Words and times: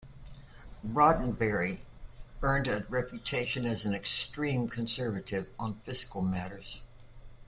Roddenbery 0.83 1.81
earned 2.41 2.65
a 2.65 2.87
reputation 2.89 3.67
as 3.67 3.85
an 3.85 3.93
extreme 3.93 4.67
conservative 4.67 5.49
on 5.59 5.75
fiscal 5.81 6.23
matters. 6.23 6.81